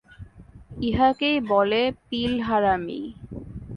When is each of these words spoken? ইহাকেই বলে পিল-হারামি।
ইহাকেই 0.81 1.37
বলে 1.49 1.81
পিল-হারামি। 2.09 3.01